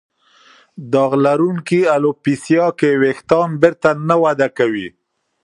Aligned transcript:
داغ 0.91 1.11
لرونکې 1.25 1.81
الوپیسیا 1.95 2.65
کې 2.79 2.89
وېښتان 3.01 3.49
بېرته 3.61 3.89
نه 4.07 4.15
وده 4.23 4.47
کوي. 4.57 4.87